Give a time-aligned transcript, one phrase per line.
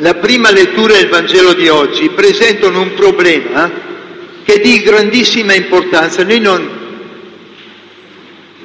[0.00, 3.68] La prima lettura del Vangelo di oggi presentano un problema
[4.44, 6.22] che è di grandissima importanza.
[6.22, 6.70] Noi non,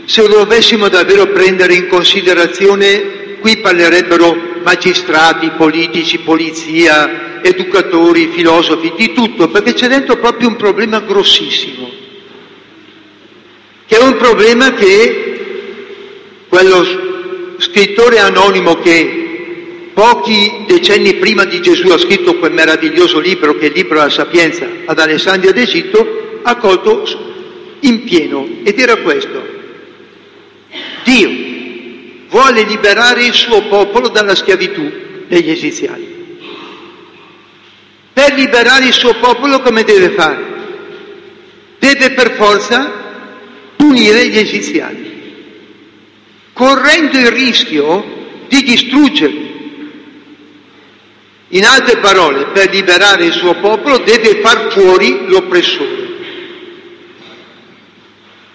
[0.06, 9.12] se lo dovessimo davvero prendere in considerazione, qui parlerebbero magistrati, politici, polizia, educatori, filosofi, di
[9.14, 11.90] tutto, perché c'è dentro proprio un problema grossissimo,
[13.88, 15.40] che è un problema che
[16.47, 19.22] quello scrittore anonimo che
[19.94, 24.09] pochi decenni prima di Gesù ha scritto quel meraviglioso libro che è il libro della
[24.09, 27.03] sapienza ad Alessandria d'Egitto, ha colto
[27.81, 29.61] in pieno ed era questo.
[31.03, 31.30] Dio
[32.30, 34.91] vuole liberare il suo popolo dalla schiavitù
[35.27, 36.11] degli egiziani.
[38.11, 40.52] Per liberare il suo popolo come deve fare?
[41.78, 42.91] Deve per forza
[43.75, 45.11] punire gli egiziani,
[46.53, 49.42] correndo il rischio di distruggerli
[51.54, 56.02] in altre parole, per liberare il suo popolo deve far fuori l'oppressore.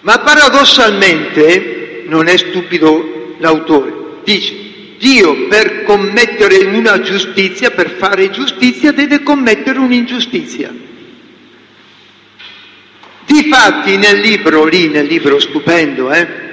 [0.01, 3.95] Ma paradossalmente, non è stupido l'autore,
[4.25, 4.67] dice,
[4.99, 10.75] Dio per commettere una giustizia, per fare giustizia, deve commettere un'ingiustizia.
[13.25, 16.48] Difatti nel libro lì, nel libro stupendo, eh,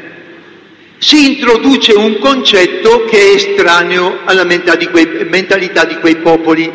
[0.98, 6.72] si introduce un concetto che è estraneo alla mentalità di quei popoli,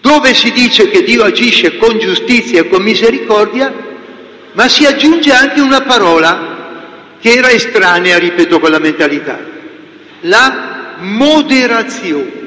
[0.00, 3.72] dove si dice che Dio agisce con giustizia e con misericordia,
[4.52, 9.38] ma si aggiunge anche una parola che era estranea, ripeto, con la mentalità,
[10.20, 12.42] la moderazione.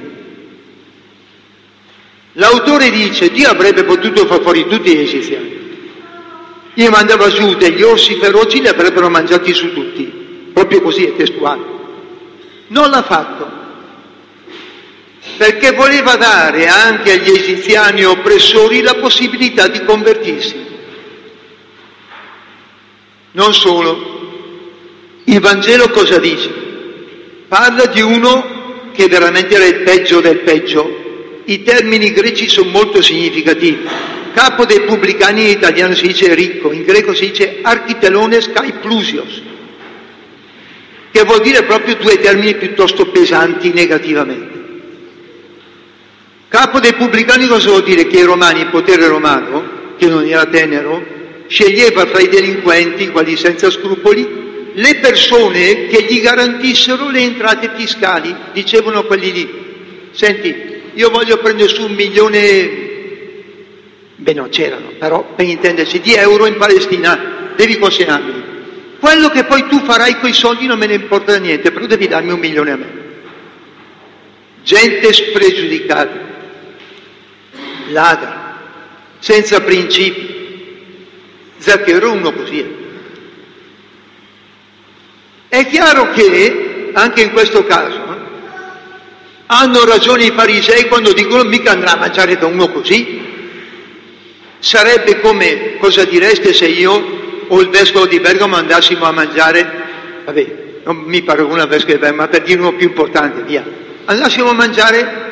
[2.33, 5.56] L'autore dice Dio avrebbe potuto far fuori tutti gli egiziani,
[6.77, 10.03] gli mandava giù degli orsi feroci, li avrebbero mangiati su tutti.
[10.53, 11.63] Proprio così è testuale.
[12.67, 13.49] Non l'ha fatto,
[15.37, 20.65] perché voleva dare anche agli egiziani oppressori la possibilità di convertirsi.
[23.31, 26.53] Non solo, il Vangelo cosa dice?
[27.47, 31.41] Parla di uno che veramente era il peggio del peggio.
[31.45, 34.15] I termini greci sono molto significativi.
[34.37, 39.41] Capo dei pubblicani in italiano si dice ricco, in greco si dice architelones kai plusios
[41.09, 44.55] che vuol dire proprio due termini piuttosto pesanti negativamente.
[46.49, 48.05] Capo dei pubblicani cosa vuol dire?
[48.05, 51.03] Che i romani, il potere romano, che non era tenero,
[51.47, 58.35] sceglieva fra i delinquenti, quelli senza scrupoli, le persone che gli garantissero le entrate fiscali.
[58.53, 59.49] Dicevano quelli lì,
[60.11, 60.53] senti,
[60.93, 62.85] io voglio prendere su un milione,
[64.17, 68.45] beh non c'erano, però per intendersi, di euro in Palestina, devi consegnarmi.
[68.99, 72.07] Quello che poi tu farai con i soldi non me ne importa niente, però devi
[72.07, 73.05] darmi un milione a me.
[74.63, 76.19] Gente spregiudicata,
[77.89, 78.59] ladra,
[79.19, 80.35] senza principi.
[81.57, 82.65] Zacchero uno così è.
[85.49, 88.17] È chiaro che, anche in questo caso, eh,
[89.47, 93.26] hanno ragione i farisei quando dicono mica andrà a mangiare da uno così.
[94.59, 99.65] Sarebbe come, cosa direste se io o il vescovo di Bergamo andassimo a mangiare,
[100.25, 103.63] vabbè, non mi paragona al vescovo di Bergamo, ma per dire uno più importante, via,
[104.05, 105.25] andassimo a mangiare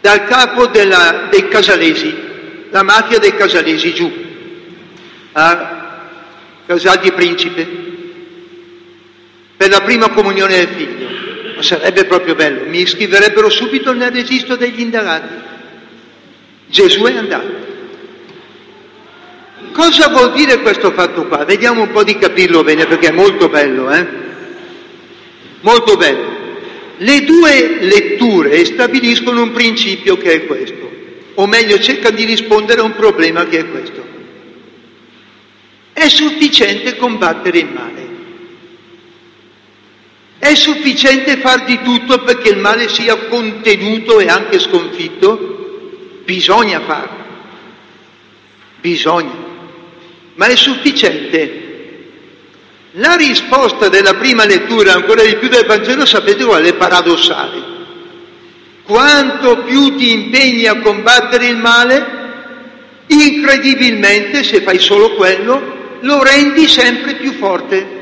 [0.00, 2.14] dal capo della, dei casalesi,
[2.70, 4.12] la mafia dei casalesi giù,
[5.32, 5.76] a
[6.66, 7.66] Casal di Principe,
[9.56, 11.06] per la prima comunione del figlio.
[11.56, 15.34] Ma sarebbe proprio bello, mi iscriverebbero subito nel registro degli indagati.
[16.66, 17.57] Gesù è andato
[19.78, 21.44] Cosa vuol dire questo fatto qua?
[21.44, 24.06] Vediamo un po' di capirlo bene perché è molto bello, eh?
[25.60, 26.36] Molto bello.
[26.96, 30.90] Le due letture stabiliscono un principio che è questo,
[31.34, 34.04] o meglio cercano di rispondere a un problema che è questo.
[35.92, 38.08] È sufficiente combattere il male.
[40.40, 46.22] È sufficiente far di tutto perché il male sia contenuto e anche sconfitto?
[46.24, 47.26] Bisogna farlo.
[48.80, 49.46] Bisogna.
[50.38, 51.66] Ma è sufficiente?
[52.92, 56.74] La risposta della prima lettura, ancora di più del Vangelo, sapete qual è?
[56.74, 57.76] Paradossale.
[58.84, 62.06] Quanto più ti impegni a combattere il male,
[63.08, 67.96] incredibilmente, se fai solo quello, lo rendi sempre più forte.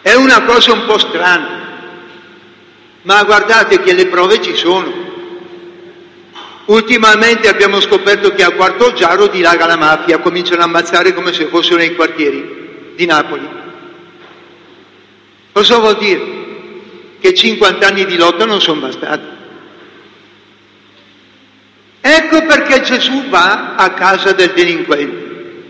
[0.00, 1.62] È una cosa un po' strana,
[3.02, 5.03] ma guardate che le prove ci sono.
[6.66, 11.46] Ultimamente abbiamo scoperto che a Quarto Giaro dilaga la mafia, cominciano a ammazzare come se
[11.46, 13.46] fossero nei quartieri di Napoli.
[15.52, 16.22] Cosa vuol dire?
[17.20, 19.26] Che 50 anni di lotta non sono bastati.
[22.00, 25.62] Ecco perché Gesù va a casa del delinquente,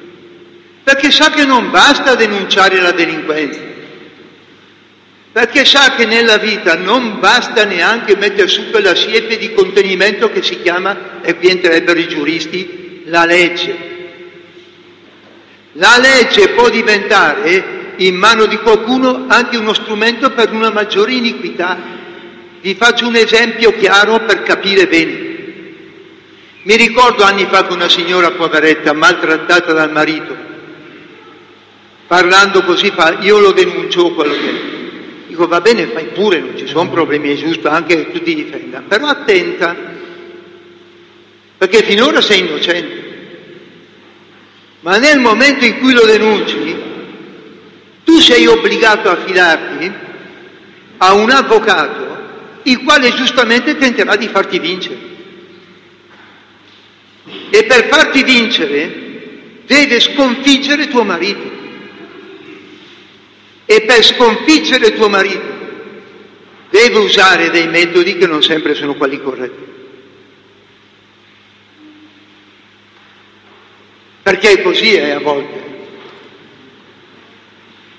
[0.82, 3.73] perché sa che non basta denunciare la delinquenza
[5.34, 10.44] perché sa che nella vita non basta neanche mettere su quella siepe di contenimento che
[10.44, 13.76] si chiama, e qui entrerebbero i giuristi, la legge.
[15.72, 21.78] La legge può diventare in mano di qualcuno anche uno strumento per una maggiore iniquità.
[22.60, 25.32] Vi faccio un esempio chiaro per capire bene.
[26.62, 30.36] Mi ricordo anni fa che una signora poveretta, maltrattata dal marito,
[32.06, 34.82] parlando così fa, io lo denuncio quello che è.
[35.34, 38.36] Dico va bene, fai pure, non ci sono problemi, è giusto anche che tu ti
[38.36, 39.74] difenda, però attenta,
[41.58, 43.02] perché finora sei innocente.
[44.82, 46.76] Ma nel momento in cui lo denunci,
[48.04, 49.92] tu sei obbligato a fidarti
[50.98, 54.98] a un avvocato il quale giustamente tenterà di farti vincere.
[57.50, 59.02] E per farti vincere
[59.66, 61.63] deve sconfiggere tuo marito
[63.74, 65.52] e per sconfiggere tuo marito
[66.70, 69.72] deve usare dei metodi che non sempre sono quelli corretti.
[74.22, 75.62] Perché così è a volte.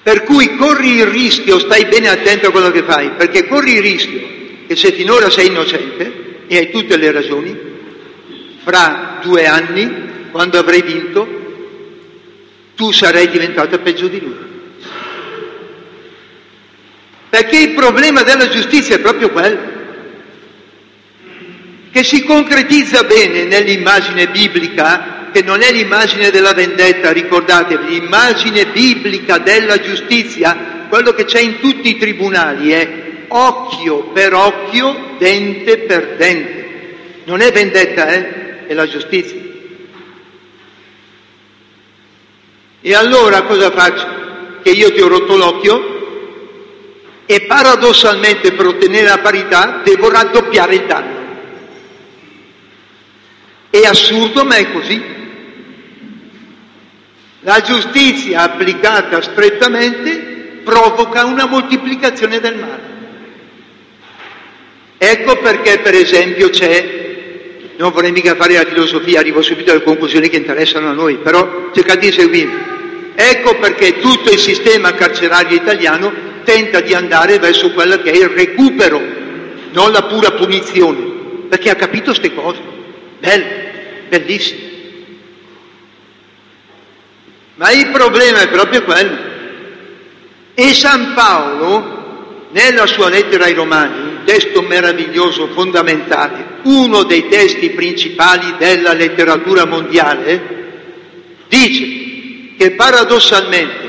[0.02, 3.82] Per cui corri il rischio, stai bene attento a quello che fai, perché corri il
[3.82, 4.28] rischio
[4.68, 7.58] che se finora sei innocente, e hai tutte le ragioni,
[8.64, 11.28] fra due anni, quando avrai vinto,
[12.76, 14.55] tu sarai diventata peggio di lui.
[17.36, 19.60] Perché il problema della giustizia è proprio quello,
[21.92, 29.38] che si concretizza bene nell'immagine biblica, che non è l'immagine della vendetta, ricordatevi, l'immagine biblica
[29.40, 36.16] della giustizia, quello che c'è in tutti i tribunali è occhio per occhio, dente per
[36.16, 36.70] dente.
[37.26, 38.66] Non è vendetta, eh?
[38.66, 39.42] È la giustizia.
[42.80, 44.08] E allora cosa faccio?
[44.64, 45.95] Che io ti ho rotto l'occhio,
[47.26, 51.24] e paradossalmente per ottenere la parità devo raddoppiare il danno.
[53.70, 55.14] È assurdo, ma è così.
[57.42, 62.94] La giustizia applicata strettamente provoca una moltiplicazione del male.
[64.98, 70.30] Ecco perché, per esempio, c'è, non vorrei mica fare la filosofia, arrivo subito alle conclusioni
[70.30, 72.74] che interessano a noi, però cercate di seguirmi.
[73.14, 78.30] Ecco perché tutto il sistema carcerario italiano tenta di andare verso quello che è il
[78.30, 79.02] recupero,
[79.72, 81.00] non la pura punizione,
[81.50, 82.62] perché ha capito queste cose.
[83.20, 83.46] Bello,
[84.08, 84.60] bellissimo.
[87.56, 89.18] Ma il problema è proprio quello.
[90.54, 97.72] E San Paolo, nella sua lettera ai Romani, un testo meraviglioso, fondamentale, uno dei testi
[97.72, 100.54] principali della letteratura mondiale,
[101.48, 103.85] dice che paradossalmente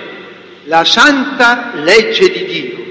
[0.66, 2.84] la santa legge di Dio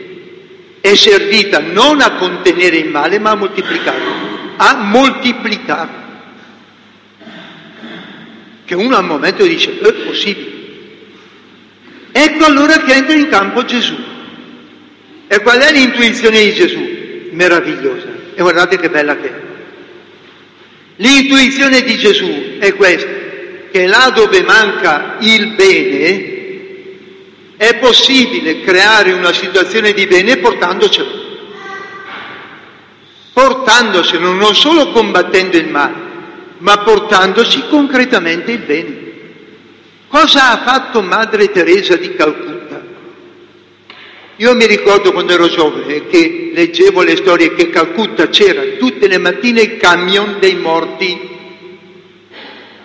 [0.82, 4.12] è servita non a contenere il male, ma a moltiplicarlo,
[4.58, 6.03] a moltiplicarlo.
[8.65, 10.53] Che uno al momento dice, è possibile.
[12.12, 13.96] Ecco allora che entra in campo Gesù.
[15.27, 17.29] E qual è l'intuizione di Gesù?
[17.32, 18.08] Meravigliosa.
[18.36, 19.41] E guardate che bella che è.
[20.98, 23.10] L'intuizione di Gesù è questa,
[23.72, 26.34] che là dove manca il bene,
[27.57, 31.24] è possibile creare una situazione di bene portandocelo.
[33.31, 35.95] Portandocelo, non solo combattendo il male,
[36.59, 39.03] ma portandoci concretamente il bene.
[40.07, 42.83] Cosa ha fatto Madre Teresa di Calcutta?
[44.38, 49.17] Io mi ricordo quando ero giovane che leggevo le storie che Calcutta c'era tutte le
[49.17, 51.29] mattine il camion dei morti,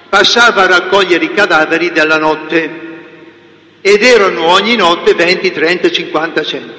[0.08, 2.89] passava a raccogliere i cadaveri della notte
[3.80, 6.74] ed erano ogni notte 20, 30, 50, 100,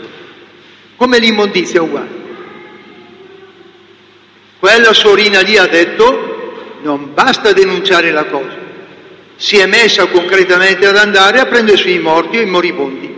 [0.95, 2.19] come l'immondizia uguale.
[4.59, 8.57] Quella sorina lì ha detto non basta denunciare la cosa,
[9.35, 13.15] si è messa concretamente ad andare a prendere sui morti o i moribondi,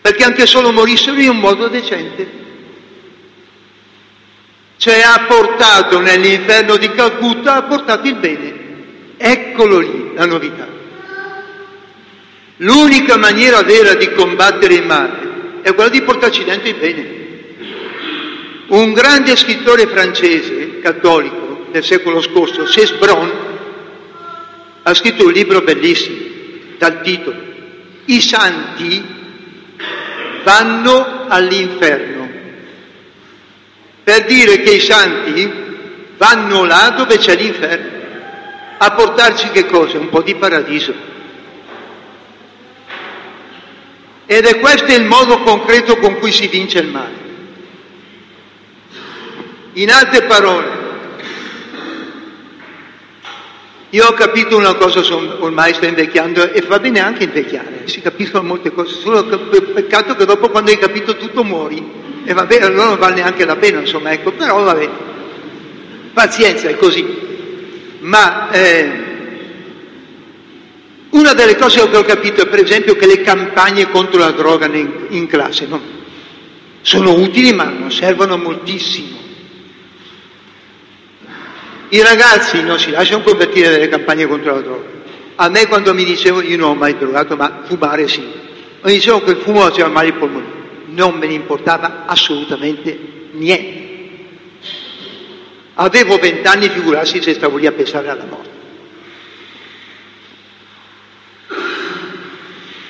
[0.00, 2.44] perché anche solo morissero in un modo decente.
[4.78, 8.54] Cioè ha portato nell'inferno di Calcutta, ha portato il bene.
[9.16, 10.68] Eccolo lì la novità.
[12.58, 17.14] L'unica maniera vera di combattere il male è quella di portarci dentro il bene.
[18.68, 23.32] Un grande scrittore francese, cattolico, del secolo scorso, Cesbron,
[24.82, 26.16] ha scritto un libro bellissimo
[26.78, 27.36] dal titolo
[28.06, 29.04] I santi
[30.44, 32.28] vanno all'inferno,
[34.04, 35.52] per dire che i santi
[36.16, 37.90] vanno là dove c'è l'inferno,
[38.78, 39.98] a portarci che cosa?
[39.98, 41.14] Un po' di paradiso.
[44.26, 47.24] Ed è questo il modo concreto con cui si vince il male.
[49.74, 50.84] In altre parole,
[53.90, 58.42] io ho capito una cosa, ormai sto invecchiando e va bene anche invecchiare, si capiscono
[58.42, 62.88] molte cose, solo peccato che dopo quando hai capito tutto muori e va bene, allora
[62.88, 64.90] non vale neanche la pena, insomma, ecco, però vabbè,
[66.12, 67.06] pazienza, è così.
[68.00, 69.05] Ma eh,
[71.10, 74.66] una delle cose che ho capito è per esempio che le campagne contro la droga
[74.66, 75.80] in, classe no?
[76.82, 79.24] sono utili ma non servono moltissimo.
[81.88, 84.88] I ragazzi non si lasciano convertire dalle campagne contro la droga.
[85.36, 88.20] A me quando mi dicevano, io non ho mai drogato, ma fumare sì,
[88.82, 90.46] mi dicevano che il fumo faceva male ai polmoni.
[90.86, 92.98] Non me ne importava assolutamente
[93.32, 93.84] niente.
[95.74, 98.55] Avevo vent'anni, figurarsi se stavo lì a pensare alla morte.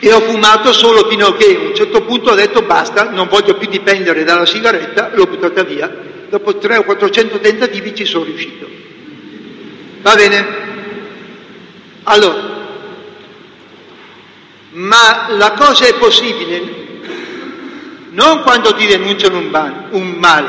[0.06, 3.26] E ho fumato solo fino a che a un certo punto ho detto basta, non
[3.26, 5.92] voglio più dipendere dalla sigaretta, l'ho buttata via.
[6.28, 8.68] Dopo 300 o 400 tentativi ci sono riuscito.
[10.02, 10.46] Va bene?
[12.04, 12.40] Allora,
[14.74, 16.84] ma la cosa è possibile
[18.10, 20.48] non quando ti denunciano un, ban- un male,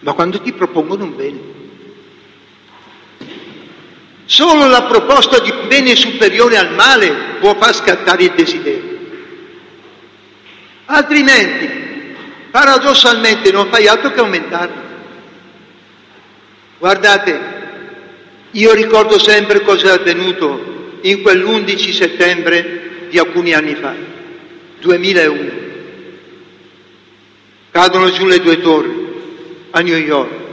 [0.00, 1.40] ma quando ti propongono un bene.
[4.30, 8.98] Solo la proposta di bene superiore al male può far scattare il desiderio.
[10.84, 12.14] Altrimenti,
[12.50, 14.82] paradossalmente, non fai altro che aumentarlo.
[16.76, 17.40] Guardate,
[18.50, 23.94] io ricordo sempre cosa è avvenuto in quell'11 settembre di alcuni anni fa,
[24.80, 25.50] 2001.
[27.70, 29.06] Cadono giù le due torri
[29.70, 30.47] a New York.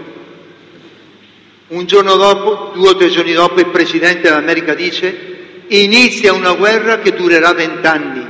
[1.76, 5.34] Un giorno dopo, due o tre giorni dopo, il Presidente dell'America dice
[5.68, 8.26] inizia una guerra che durerà vent'anni.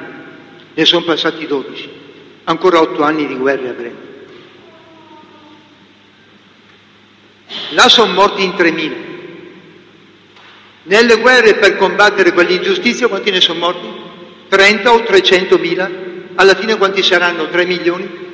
[0.74, 1.88] Ne sono passati dodici.
[2.46, 3.98] Ancora otto anni di guerra avremo.
[7.70, 8.96] Là sono morti in tremila.
[10.84, 13.88] Nelle guerre per combattere quell'ingiustizia quanti ne sono morti?
[14.48, 15.88] 30 o 300 mila?
[16.34, 17.48] Alla fine quanti saranno?
[17.48, 18.25] 3 milioni?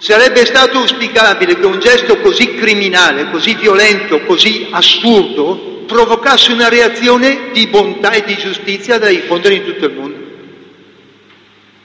[0.00, 7.50] Sarebbe stato auspicabile che un gesto così criminale, così violento, così assurdo, provocasse una reazione
[7.52, 10.18] di bontà e di giustizia da diffondere in tutto il mondo.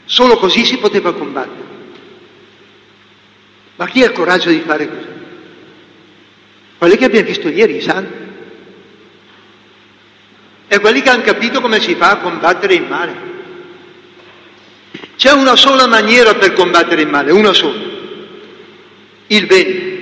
[0.06, 1.64] Solo così si poteva combattere.
[3.76, 5.08] Ma chi ha il coraggio di fare così?
[6.78, 8.14] Quelli che abbiamo visto ieri, i santi.
[10.70, 13.34] E quelli che hanno capito come si fa a combattere il male.
[15.18, 17.95] C'è una sola maniera per combattere il male, una sola
[19.28, 19.94] il bene,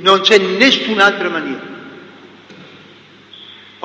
[0.00, 1.70] non c'è nessun'altra maniera.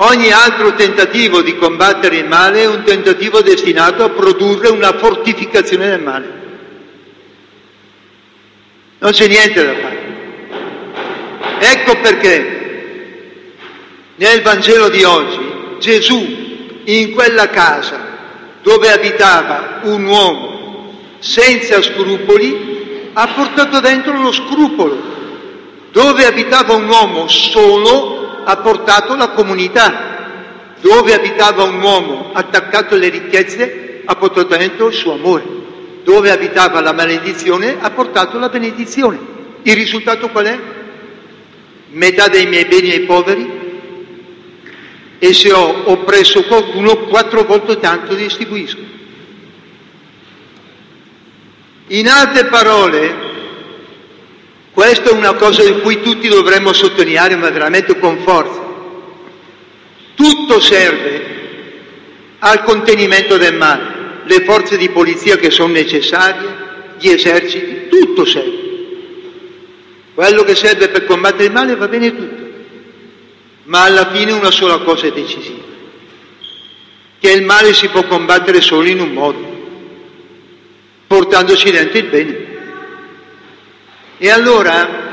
[0.00, 5.88] Ogni altro tentativo di combattere il male è un tentativo destinato a produrre una fortificazione
[5.88, 6.32] del male.
[8.98, 9.98] Non c'è niente da fare.
[11.58, 12.58] Ecco perché
[14.14, 15.40] nel Vangelo di oggi
[15.80, 18.06] Gesù in quella casa
[18.62, 22.67] dove abitava un uomo senza scrupoli
[23.20, 25.16] ha portato dentro lo scrupolo.
[25.90, 30.76] Dove abitava un uomo solo ha portato la comunità.
[30.80, 35.56] Dove abitava un uomo attaccato alle ricchezze ha portato dentro il suo amore.
[36.04, 39.18] dove abitava la maledizione ha portato la benedizione.
[39.62, 40.58] Il risultato qual è?
[41.90, 43.46] Metà dei miei beni ai poveri
[45.18, 48.80] e se ho oppresso qualcuno quattro volte tanto distribuisco.
[51.88, 53.14] In altre parole,
[54.72, 58.66] questa è una cosa di cui tutti dovremmo sottolineare, ma veramente con forza.
[60.14, 61.36] Tutto serve
[62.40, 66.66] al contenimento del male le forze di polizia che sono necessarie,
[66.98, 68.66] gli eserciti, tutto serve.
[70.14, 72.42] Quello che serve per combattere il male va bene tutto,
[73.64, 75.62] ma alla fine una sola cosa è decisiva,
[77.18, 79.47] che il male si può combattere solo in un modo,
[81.08, 82.46] portandoci dentro il bene.
[84.18, 85.06] E allora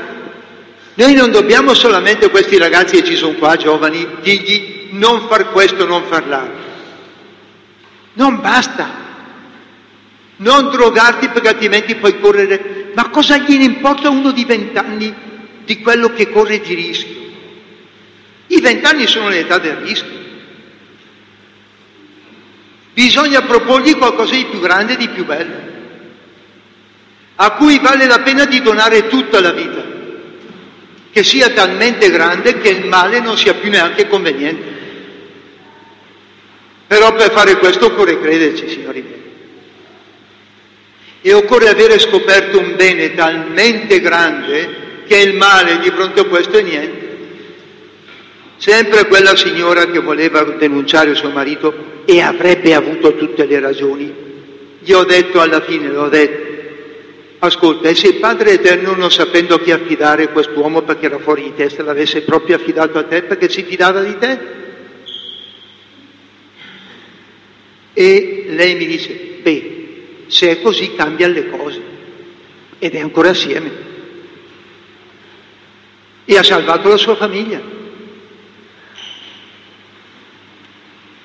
[0.94, 5.50] noi non dobbiamo solamente a questi ragazzi che ci sono qua, giovani, dirgli non far
[5.50, 6.64] questo, non far l'altro.
[8.12, 9.04] Non basta.
[10.36, 12.92] Non drogarti perché altrimenti puoi correre.
[12.94, 15.14] Ma cosa gliene importa uno di vent'anni
[15.64, 17.24] di quello che corre di rischio?
[18.48, 20.24] I vent'anni sono l'età del rischio.
[22.94, 25.54] Bisogna proporgli qualcosa di più grande di più bello,
[27.36, 29.84] a cui vale la pena di donare tutta la vita,
[31.10, 34.74] che sia talmente grande che il male non sia più neanche conveniente.
[36.86, 39.24] Però per fare questo occorre crederci, signori miei.
[41.20, 46.58] E occorre avere scoperto un bene talmente grande che il male di fronte a questo
[46.58, 47.04] è niente.
[48.56, 54.14] Sempre quella signora che voleva denunciare suo marito e avrebbe avuto tutte le ragioni,
[54.78, 56.45] gli ho detto alla fine, l'ho detto,
[57.38, 61.42] ascolta, e se il Padre Eterno non sapendo a chi affidare quest'uomo perché era fuori
[61.42, 64.38] di testa l'avesse proprio affidato a te perché si fidava di te?
[67.92, 69.76] E lei mi dice, beh,
[70.26, 71.80] se è così cambiano le cose
[72.78, 73.84] ed è ancora assieme.
[76.24, 77.60] E ha salvato la sua famiglia.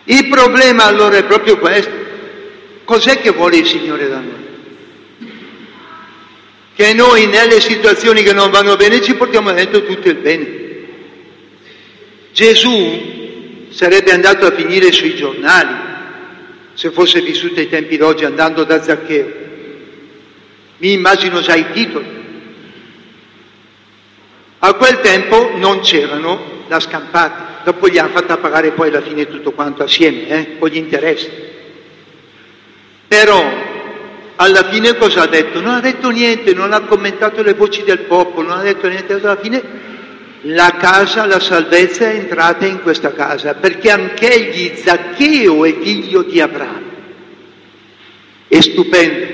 [0.05, 1.91] Il problema allora è proprio questo.
[2.83, 4.50] Cos'è che vuole il Signore da noi?
[6.81, 10.59] Che noi nelle situazioni che non vanno bene ci portiamo dentro tutto il bene.
[12.31, 15.75] Gesù sarebbe andato a finire sui giornali
[16.73, 19.31] se fosse vissuto ai tempi d'oggi andando da Zaccheo.
[20.77, 22.07] Mi immagino già i titoli.
[24.57, 29.27] A quel tempo non c'erano la scampata, dopo gli hanno fatta pagare poi alla fine
[29.27, 31.29] tutto quanto assieme, eh, con gli interessi.
[33.07, 33.70] Però
[34.41, 35.61] alla fine cosa ha detto?
[35.61, 39.13] Non ha detto niente, non ha commentato le voci del popolo, non ha detto niente,
[39.13, 39.89] alla fine
[40.45, 46.41] la casa, la salvezza è entrata in questa casa, perché anch'egli Zaccheo è figlio di
[46.41, 46.89] Abramo.
[48.47, 49.27] È stupendo,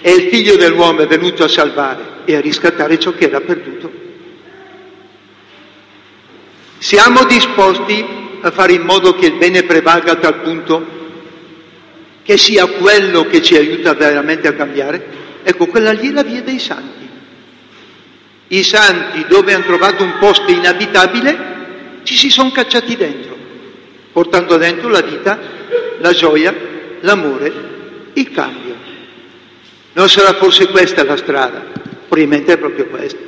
[0.00, 3.90] è il figlio dell'uomo, è venuto a salvare e a riscattare ciò che era perduto.
[6.78, 8.06] Siamo disposti
[8.40, 10.97] a fare in modo che il bene prevalga a tal punto
[12.28, 15.02] che sia quello che ci aiuta veramente a cambiare?
[15.42, 17.08] Ecco, quella lì è la via dei santi.
[18.48, 23.34] I santi, dove hanno trovato un posto inabitabile, ci si sono cacciati dentro,
[24.12, 25.38] portando dentro la vita,
[26.00, 26.54] la gioia,
[27.00, 27.50] l'amore,
[28.12, 28.74] il cambio.
[29.94, 31.64] Non sarà forse questa la strada,
[32.08, 33.27] probabilmente è proprio questa.